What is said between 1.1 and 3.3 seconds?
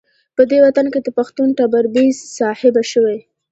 پښتون ټبر بې صاحبه شوی.